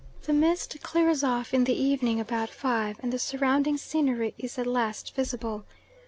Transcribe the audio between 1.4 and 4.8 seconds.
in the evening about five, and the surrounding scenery is at